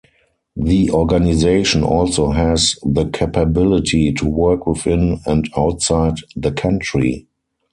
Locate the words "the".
0.55-0.89, 2.83-3.05, 6.35-6.51